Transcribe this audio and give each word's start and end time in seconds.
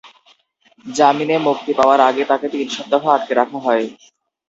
জামিনে 0.85 1.35
মুক্তি 1.47 1.71
পাওয়ার 1.79 1.99
আগে 2.09 2.23
তাকে 2.31 2.47
তিন 2.53 2.67
সপ্তাহ 2.75 3.03
আটক 3.15 3.29
রাখা 3.39 3.59
হয়। 3.65 3.85